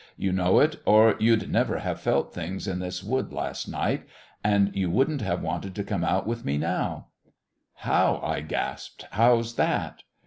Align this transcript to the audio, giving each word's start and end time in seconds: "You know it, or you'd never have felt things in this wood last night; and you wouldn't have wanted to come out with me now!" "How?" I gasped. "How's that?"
"You 0.17 0.31
know 0.31 0.59
it, 0.59 0.81
or 0.83 1.15
you'd 1.19 1.51
never 1.51 1.77
have 1.77 2.01
felt 2.01 2.33
things 2.33 2.67
in 2.67 2.79
this 2.79 3.03
wood 3.03 3.31
last 3.31 3.69
night; 3.69 4.03
and 4.43 4.75
you 4.75 4.89
wouldn't 4.89 5.21
have 5.21 5.43
wanted 5.43 5.75
to 5.75 5.83
come 5.83 6.03
out 6.03 6.25
with 6.25 6.43
me 6.43 6.57
now!" 6.57 7.09
"How?" 7.75 8.19
I 8.23 8.39
gasped. 8.41 9.05
"How's 9.11 9.53
that?" 9.57 10.01